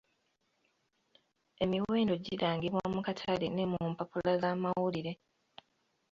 Emiwendo 1.63 2.13
girangibwa 2.25 2.83
mu 2.93 3.01
katale 3.05 3.47
ne 3.51 3.65
mu 3.71 3.81
mpapula 3.91 4.31
z'amawulire. 4.41 5.11